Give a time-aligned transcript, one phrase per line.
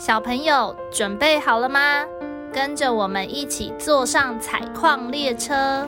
[0.00, 2.06] 小朋友准备好了吗？
[2.54, 5.86] 跟着我们一起坐上采矿列车。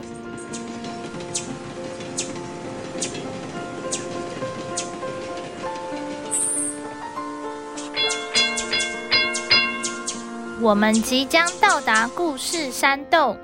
[10.61, 13.35] 我们即将到达故事山洞。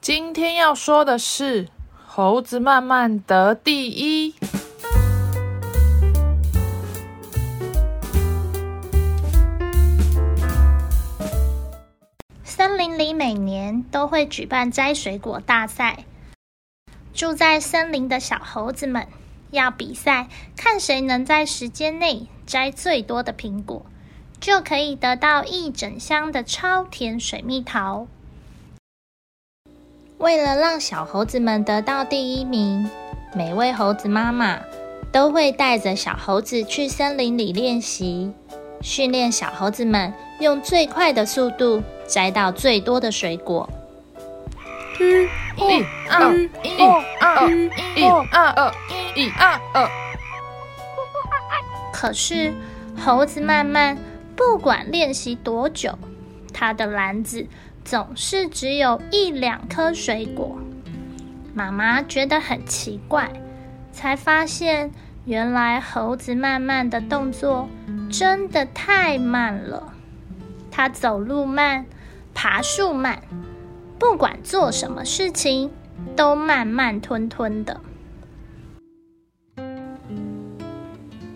[0.00, 1.68] 今天要说的是
[2.14, 4.34] 猴子慢慢得第一。
[12.44, 16.04] 森林里每年都会举办摘水果大赛，
[17.14, 19.06] 住在森林的小猴子们
[19.50, 23.86] 要比赛，看谁能在时间内摘最多的苹果，
[24.38, 28.06] 就可以得到一整箱的超甜水蜜桃。
[30.22, 32.88] 为了让小猴子们得到第一名，
[33.34, 34.56] 每位猴子妈妈
[35.10, 38.32] 都会带着小猴子去森林里练习，
[38.80, 43.68] 训练小猴子们用最快的速度摘到最多的水果。
[45.00, 46.80] 一、二、一、
[47.20, 47.50] 二、
[47.96, 48.72] 一、二、二、
[49.16, 49.90] 一、二、二。
[51.92, 52.54] 可是，
[52.96, 53.98] 猴子慢慢
[54.36, 55.98] 不管练习多久，
[56.54, 57.44] 他的篮子。
[57.84, 60.58] 总是只有一两颗水果，
[61.54, 63.30] 妈妈觉得很奇怪，
[63.92, 64.90] 才发现
[65.24, 67.68] 原来猴子慢慢的动作
[68.10, 69.92] 真的太慢了。
[70.70, 71.84] 它走路慢，
[72.32, 73.22] 爬树慢，
[73.98, 75.70] 不管做什么事情
[76.16, 77.80] 都慢慢吞吞的。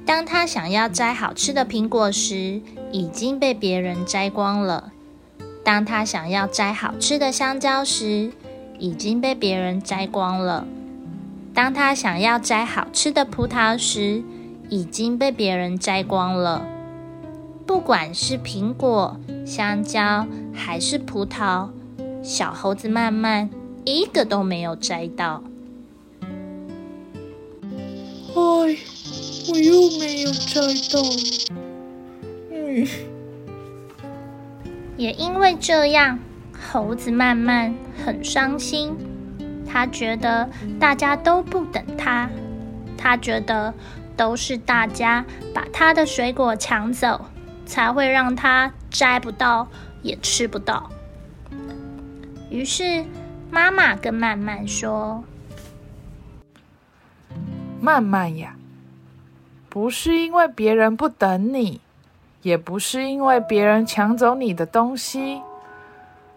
[0.07, 4.93] 当他想要摘好吃的苹果时，已经被别人摘光了。
[5.67, 8.31] 当他想要摘好吃的香蕉时，
[8.79, 10.65] 已经被别人摘光了；
[11.53, 14.23] 当他想要摘好吃的葡萄时，
[14.69, 16.65] 已经被别人摘光了。
[17.67, 20.25] 不管是苹果、香蕉
[20.55, 21.71] 还是葡萄，
[22.23, 23.51] 小猴子慢慢
[23.85, 25.43] 一个都没有摘到。
[26.21, 26.29] 哎，
[28.37, 28.69] 我
[29.59, 30.61] 又没有摘
[30.93, 31.03] 到。
[35.07, 36.19] 也因为这样，
[36.69, 37.73] 猴子慢慢
[38.05, 38.93] 很伤心。
[39.65, 40.51] 他觉得
[40.81, 42.29] 大家都不等他，
[42.99, 43.73] 他觉得
[44.17, 45.25] 都是大家
[45.55, 47.25] 把他的水果抢走，
[47.65, 49.69] 才会让他摘不到
[50.03, 50.91] 也吃不到。
[52.51, 53.05] 于是，
[53.49, 55.23] 妈妈跟慢慢说
[57.81, 58.57] ：“慢慢呀，
[59.69, 61.81] 不是因为别人不等你。”
[62.47, 65.43] 也不是因为别人抢走你的东西，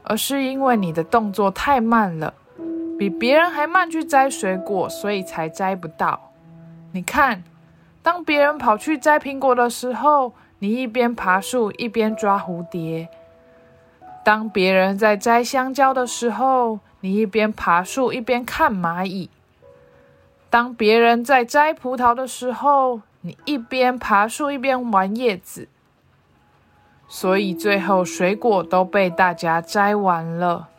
[0.02, 2.34] 而是因为你的动作太慢了，
[2.98, 6.32] 比别人还慢去摘水果，所以才摘不到。
[6.94, 7.44] 你看，
[8.02, 13.06] 当别人跑去摘苹果的时候，你一边爬树一边抓蝴蝶；
[14.26, 19.30] 当别人在摘香蕉的时候，你一边爬树一边看蚂蚁；
[20.50, 25.68] 当别人在摘葡萄的时候，你一边爬树一边玩叶子。
[27.10, 30.70] 所以最后水果都被大家摘完了。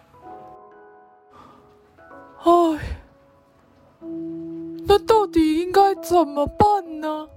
[2.42, 2.50] 唉，
[4.86, 7.28] 那到底应该怎么办呢？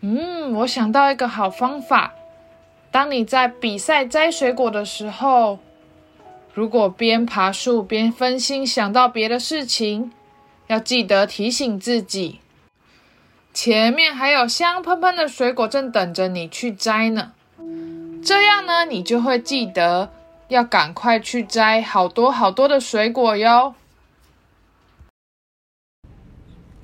[0.00, 2.14] 嗯，我想到一个好方法。
[2.90, 5.58] 当你在比赛摘水果的时候，
[6.54, 10.10] 如果边爬树边分心想到别的事情，
[10.68, 12.40] 要记得提醒自己。
[13.52, 17.32] 前面还有香喷喷的水果正等着你去摘呢，
[18.22, 20.10] 这样呢，你就会记得
[20.48, 23.74] 要赶快去摘好多好多的水果哟。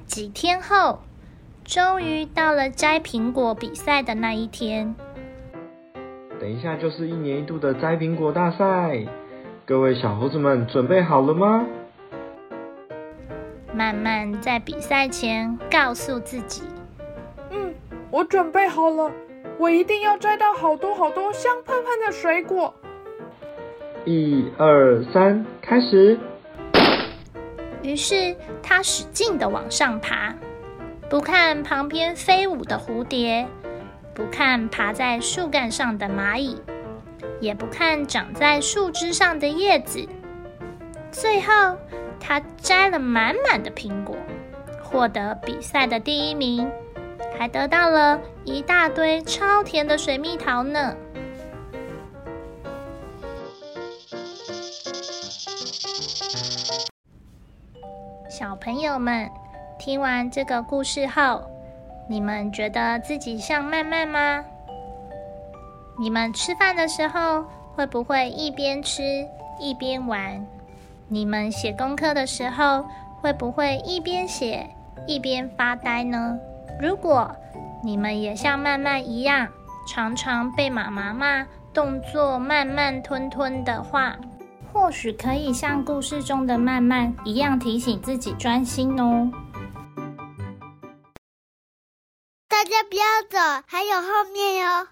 [0.07, 1.01] 几天后，
[1.65, 4.95] 终于到了摘苹果比赛的那一天。
[6.41, 9.07] 等一下就是一年一度的摘苹果大赛，
[9.65, 11.65] 各位小猴子们准备好了吗？
[13.77, 16.63] 慢慢在比赛前告诉自己
[17.53, 17.75] ：“嗯，
[18.11, 19.13] 我准备好了，
[19.59, 22.73] 我一定要摘到好多好多香喷喷的水果。”
[24.07, 26.19] 一二三，开始！
[27.83, 30.35] 于是他使劲的往上爬，
[31.11, 33.47] 不看旁边飞舞的蝴蝶，
[34.15, 36.57] 不看爬在树干上的蚂蚁，
[37.43, 40.09] 也不看长在树枝上的叶子，
[41.21, 41.77] 最后。
[42.19, 44.17] 他摘了满满的苹果，
[44.83, 46.69] 获得比赛的第一名，
[47.39, 50.97] 还得到了一大堆超甜的水蜜桃呢。
[58.29, 59.31] 小朋友们，
[59.79, 61.49] 听完这个故事后，
[62.09, 64.45] 你们觉得自己像曼曼吗？
[65.97, 67.45] 你们吃饭的时候
[67.77, 69.03] 会不会一边吃
[69.61, 70.45] 一边玩？
[71.09, 72.85] 你们写功课的时候
[73.21, 74.69] 会不会一边写
[75.07, 76.37] 一边发呆呢？
[76.81, 77.35] 如果
[77.83, 79.49] 你们也像曼曼一样，
[79.89, 84.17] 常常被妈妈骂动作慢慢吞吞的话，
[84.73, 89.31] 或许可以像故事中的曼曼一样提醒自己专心哦。
[92.49, 94.89] 大家不要走，还有后面哟。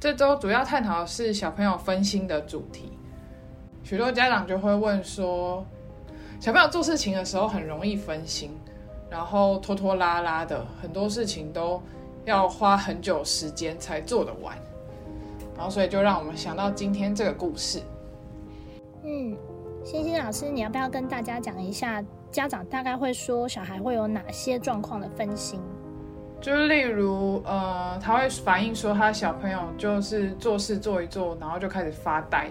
[0.00, 2.92] 这周主要探讨的是小朋友分心的主题。
[3.82, 5.64] 许多家长就会问说，
[6.38, 8.56] 小朋友做事情的时候很容易分心，
[9.10, 11.82] 然后拖拖拉拉的，很多事情都
[12.24, 14.56] 要花很久时间才做得完。
[15.56, 17.82] 然后，所以就让我们想到今天这个故事。
[19.02, 19.36] 嗯，
[19.84, 22.04] 欣欣老师，你要不要跟大家讲一下？
[22.30, 25.58] 家长大概会说，小孩会有哪些状况的分心？
[26.40, 32.48] 就是例如，呃，他会反映说，他小朋友就是做事做一做，然后就开始发呆，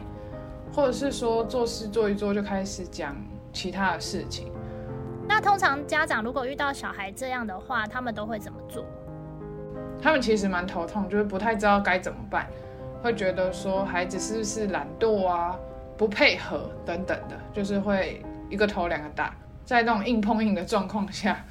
[0.74, 3.16] 或者是说做事做一做就开始讲
[3.54, 4.52] 其他的事情。
[5.28, 8.86] 那通常家长如果遇到小孩这样的话，他们都会怎么做？
[10.02, 12.46] 他们其实蛮头痛，就是不太知道该怎么办，
[13.02, 15.58] 会觉得说孩子是不是懒惰啊、
[15.98, 19.34] 不配合等等的，就是会一个头两个大。
[19.66, 21.44] 在那种硬碰硬的状况下，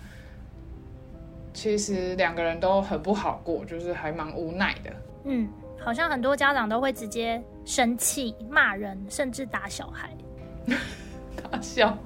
[1.66, 4.92] 其实两个人都很不好过，就是还蛮无奈的。
[5.24, 5.48] 嗯，
[5.80, 10.16] 好像很多家长都会直接生气、骂人，甚至打小孩。
[11.50, 11.96] 打小孩，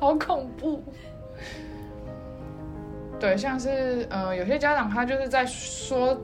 [0.00, 0.82] 好恐怖。
[3.20, 6.18] 对，像是呃，有些家长他就是在说，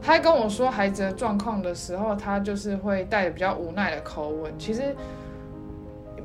[0.00, 4.58] 他跟我说孩子的状况的时候，他就是会带着比较无奈的口吻。
[4.58, 4.96] 其实。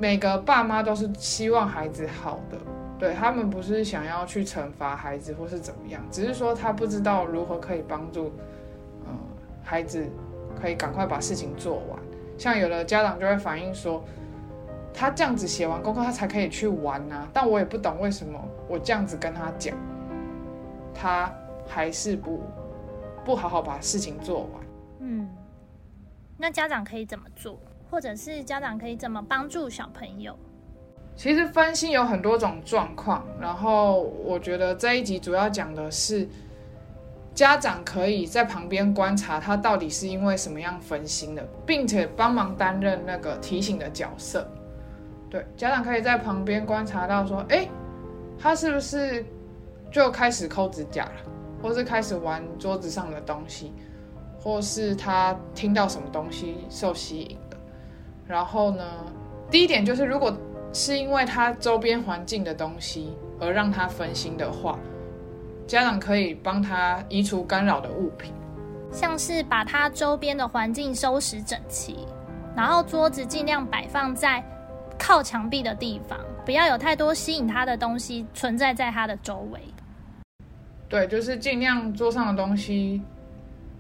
[0.02, 2.58] 每个爸妈都是希望孩子好的，
[2.98, 8.34] 对他们不是想要去惩罚孩子或是怎么样，只是说他不知道如何可以帮助，
[9.06, 9.12] 呃，
[9.64, 10.04] 孩子
[10.60, 12.00] 可以赶快把事情做完。
[12.36, 14.04] 像有的家长就会反映说，
[14.92, 17.28] 他这样子写完功课，他才可以去玩呐。
[17.32, 19.78] 但我也不懂为什么我这样子跟他讲，
[20.96, 21.32] 他
[21.68, 22.42] 还是不
[23.24, 24.50] 不好好把事情做完。
[25.02, 25.30] 嗯，
[26.40, 27.60] 那家长可以怎么做？
[27.92, 30.34] 或者是家长可以怎么帮助小朋友？
[31.14, 36.26] 其实分心有很多种状况，然后我觉得这一集主要讲的是
[37.36, 44.50] 家长可以在旁边观察他到底是因为什么样分心的，并且帮忙担任那个提醒的角色。
[45.30, 47.68] 对，家长可以在旁边观察到说，哎，
[48.40, 49.26] 他是不是
[49.92, 51.12] 就开始抠指甲了，
[51.62, 53.74] 或是开始玩桌子上的东西，
[54.40, 57.38] 或是他听到什么东西受吸引。
[58.32, 58.86] 然后呢，
[59.50, 60.34] 第一点就是，如果
[60.72, 63.12] 是因为他周边环境的东西
[63.42, 64.80] 而让他分心的话，
[65.68, 68.34] 家长可以帮他移除干扰的物品，
[68.90, 72.08] 像是把他周边的环境收拾整齐，
[72.56, 74.42] 然后桌子尽量摆放在
[74.98, 79.60] 靠墙壁的地方，不要有太多吸引他的东西存在在他的周围。
[80.88, 83.02] 对，就是尽量桌上的东西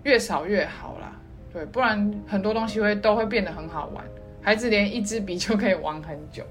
[0.04, 1.14] 越少越好啦。
[1.54, 4.04] 对，不然很多东西会都会变得很好玩。
[4.42, 6.44] 孩子连一支笔就可以玩很久，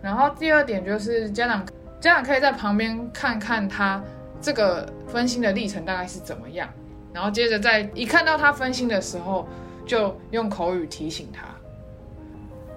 [0.00, 1.66] 然后第二点就是家长
[2.00, 4.02] 家长可以在旁边看看他
[4.40, 6.68] 这个分心的历程大概是怎么样，
[7.12, 9.46] 然后接着在一看到他分心的时候，
[9.84, 11.46] 就用口语提醒他。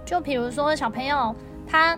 [0.03, 1.35] 就比如说小朋友
[1.67, 1.97] 他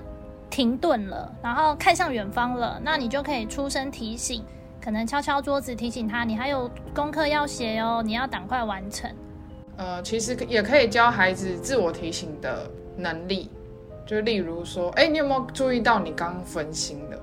[0.50, 4.44] 停顿了，然后看向远方了，那你就可以出声提醒，
[4.84, 9.10] 可能敲敲桌子提醒他，你还有功课要写哦，你要赶快完成。
[9.84, 13.50] 呃，其实也可以教孩子自我提醒的能力，
[14.06, 17.20] 就例如说，哎，你有没有注意到你刚刚分心了？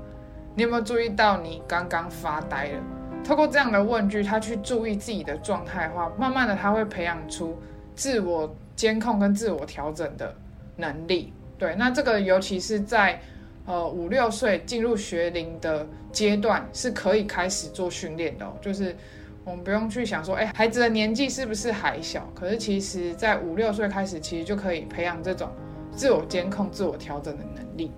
[0.54, 2.82] 你有没有注意到你刚刚发呆了？
[3.24, 7.56] 透过这样的问句，他去注意自己的状态的话，慢慢的他会培养出
[7.94, 10.34] 自我监控跟自我调整的
[10.76, 13.18] 能力，对，那这个尤其是在
[13.64, 18.52] 呃五六岁进入学龄的阶段，是可以开始做训练的、哦。
[18.60, 18.94] 就是
[19.44, 22.28] 我们不用去想说，哎，孩子的年纪是不是还小？
[22.34, 25.48] 可是其实在五六岁开始，其实就可以培养这种
[25.92, 27.90] 自我监控、自我调整的能力。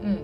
[0.00, 0.18] 嗯，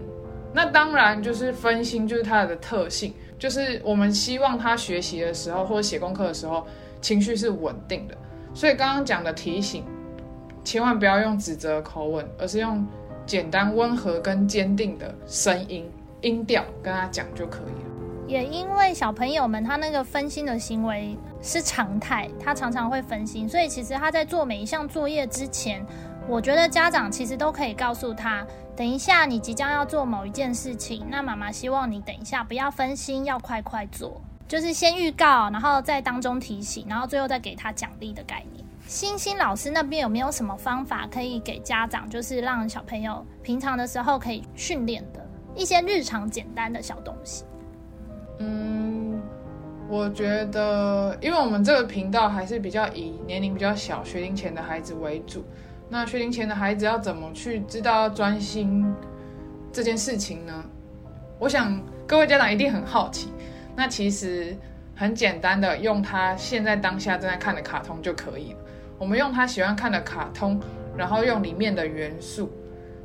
[0.52, 6.66] 那当然就是分心，就是它的特性，就是我们希望他学习的时候或者写功课的时候，
[7.00, 8.16] 情绪是稳定的。
[8.52, 9.84] 所以刚刚讲的提醒，
[10.64, 12.84] 千万不要用指责口吻，而是用
[13.26, 15.88] 简单、温和跟坚定的声音
[16.22, 17.89] 音调跟他讲就可以了。
[18.30, 25.84] 也因为小朋友们他那个分心的行为是常态，他常常会分心，所以其实他在做每一项作业之前，
[26.28, 28.46] 我觉得家长其实都可以告诉他，
[28.76, 38.64] 等一下你即将要做某一件事情，那妈妈希望你等一下不要分心，要快快做，就是先预告，然后在当中提醒，然后最后再给他奖励的概念。
[38.86, 47.44] 星星老师那边有没有什么方法可以给家长，就是让小朋友平常的时候可以训练的一些日常简单的小东西？
[48.42, 49.20] 嗯，
[49.86, 55.44] 我觉得，因为我们这个频道还是比较以年龄比较小、学龄前的孩子为主。
[55.90, 58.84] 那学龄前的孩子要怎么去知道要专心
[59.70, 60.64] 这件事情呢？
[61.38, 63.28] 我想各位家长一定很好奇。
[63.76, 64.56] 那其实
[64.94, 68.58] 很简单的，用他现在当下正在看的卡通就可以了。
[68.98, 70.58] 我们用他喜欢看的卡通，
[70.96, 72.50] 然后用里面的元素，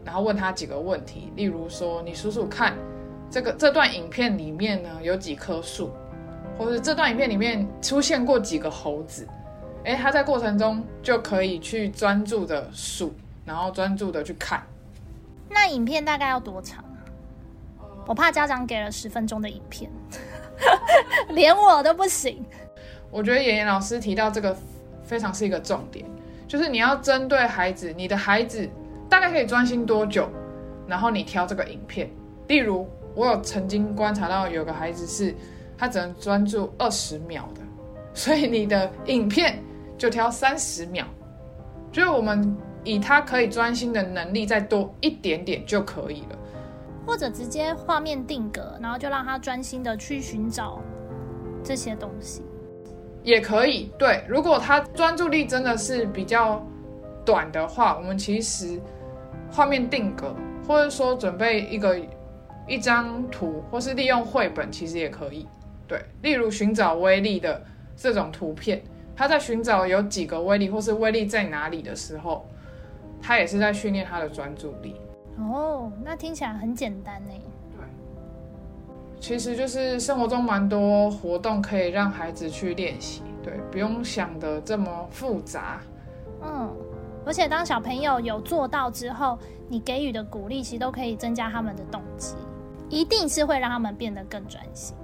[0.06, 2.74] 然后问他几个问题，例如说，你数数看。
[3.30, 5.92] 这个这段影片里面呢有几棵树，
[6.58, 9.28] 或者这段影片里面出现过几个猴子，
[9.84, 13.14] 诶，他在过程中就可以去专注的数，
[13.44, 14.64] 然后专注的去看。
[15.50, 16.84] 那影片大概要多长？
[18.08, 19.92] 我怕家长给了十分钟的影片，
[21.30, 22.46] 连我都不行。
[23.12, 24.56] 我觉得妍妍老师提到这个
[25.04, 26.06] 非常是一个重点，
[26.48, 28.70] 就是你要针对孩子，你的孩子
[29.10, 30.30] 大概可以专心多久，
[30.88, 32.10] 然后你挑这个影片，
[32.48, 32.88] 例如。
[33.16, 35.34] 我有曾经观察到有个孩子是，
[35.78, 37.62] 他只能专注二十秒的，
[38.14, 39.58] 所以你的影片
[39.98, 41.06] 就挑三十秒，
[41.92, 46.38] 就是我们以他可以专心的能力再多一点点就可以了，
[47.08, 50.82] 或者直接画面定格，然后就让他专心的去寻找
[51.64, 52.44] 这些东西，
[53.24, 53.90] 也可以。
[53.98, 56.62] 对，如果他专注力真的是比较
[57.24, 58.80] 短的话，我们其实
[59.50, 60.36] 画面定格，
[60.68, 61.98] 或者说准备一个。
[62.68, 65.48] 一张图，或是利用绘本，其实也可以。
[65.88, 67.64] 对，例如寻找威力的
[67.96, 68.82] 这种图片，
[69.16, 72.46] 他在寻找有几个威力，或是威力在哪里的时候，
[73.22, 74.96] 他也是在训练他的专注力。
[75.38, 77.32] 哦，那听起来很简单呢。
[77.78, 77.86] 对，
[79.20, 83.22] 其实就是生活中蛮多活动可以让孩子去练习。
[83.44, 85.82] 对，不用想的这么复杂。
[86.42, 86.74] 嗯。
[87.28, 89.36] 而且当小朋友有做到之后，
[89.68, 92.36] 你给予的鼓励其实都可以增加他们的动机，
[92.90, 94.96] 一定是会让他们变得更专心。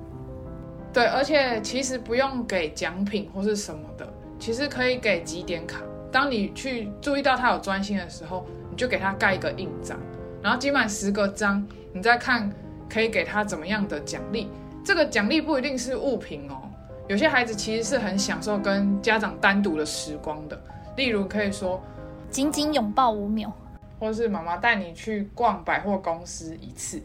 [0.93, 4.07] 对，而且其实不用给奖品或是什么的，
[4.39, 5.81] 其实可以给几点卡。
[6.11, 9.97] 当你去注意到他有专心的时候，你就给他盖一个印章，
[10.41, 12.51] 然后集满十个章，你再看
[12.89, 14.49] 可以给他怎么样的奖励。
[14.83, 16.61] 这个奖励不一定是物品哦，
[17.07, 20.61] 有些孩子其实是很享受跟家长单独的时光的，
[20.97, 21.81] 例如可以说。
[22.29, 23.51] 紧紧拥抱五秒，
[23.99, 27.01] 或是妈妈带你去逛百货公司一次，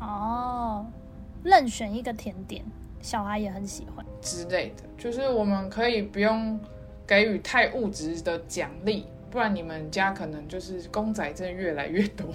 [0.00, 0.86] 哦，
[1.42, 2.64] 任选一个甜点，
[3.00, 4.82] 小孩也很喜欢之类的。
[4.98, 6.58] 就是我们可以不用
[7.06, 12.26] 给予太物质的奖励，不然你们家可能就是公仔真的越来越多，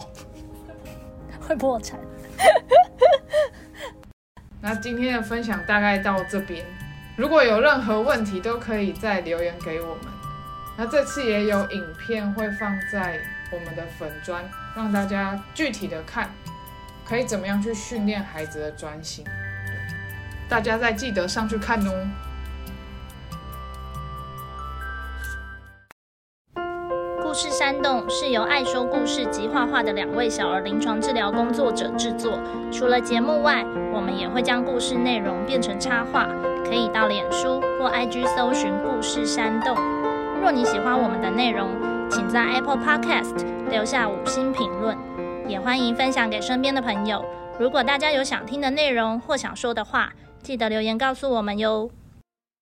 [1.42, 2.00] 会破产。
[4.62, 6.64] 那今天的分享大概到这边，
[7.18, 10.06] 如果有任何问题，都可以再留言给我们。
[10.78, 13.20] 那这次也有影片会放在
[13.52, 14.44] 我们的粉砖，
[14.76, 16.30] 让大家具体的看，
[17.12, 19.26] 可以怎么样去训练孩子的专心。
[20.48, 22.08] 大家再记得上去看哦。
[27.22, 32.40] 故事山洞是由爱说故事及画画的两位小儿临床治疗工作者制作。
[32.72, 36.30] 除了节目外，我们也会将故事内容变成插画，
[36.64, 39.76] 可以到脸书或 IG 搜寻故事山洞。
[40.42, 41.72] 若你喜欢我们的内容，
[42.10, 43.36] 请在 Apple Podcast
[43.70, 44.98] 留下五星评论，
[45.52, 47.26] 也欢迎分享给身边的朋友。
[47.60, 51.92] 如果大家有想听的内容或想说的话，记得留言告诉我们哟。